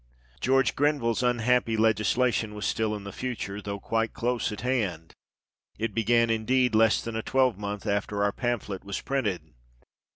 George 0.39 0.75
Grenville's 0.75 1.21
unhappy 1.21 1.77
legislation 1.77 2.55
was 2.55 2.65
still 2.65 2.95
in 2.95 3.03
the 3.03 3.11
future, 3.11 3.61
though 3.61 3.79
quite 3.79 4.13
close 4.15 4.51
at 4.51 4.61
hand; 4.61 5.13
it 5.77 5.93
began, 5.93 6.31
indeed, 6.31 6.73
less 6.73 7.03
than 7.03 7.15
a 7.15 7.21
twelvemonth 7.21 7.85
after 7.85 8.15
THE 8.15 8.21
EDITOR'S 8.23 8.25
PREFACE. 8.25 8.25
xxi 8.25 8.25
our 8.25 8.31
pamphlet 8.31 8.83
was 8.83 9.01
printed. 9.01 9.41